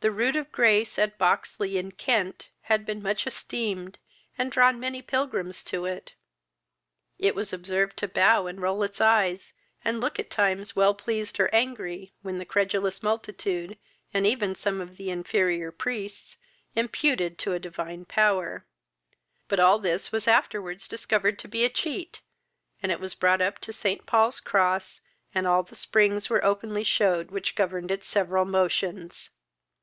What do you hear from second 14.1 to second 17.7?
and even some of the inferior priests, imputed to a